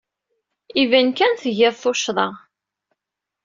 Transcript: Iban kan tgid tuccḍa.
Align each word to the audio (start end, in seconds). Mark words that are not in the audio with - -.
Iban 0.81 1.09
kan 1.17 1.33
tgid 1.35 1.75
tuccḍa. 1.81 2.29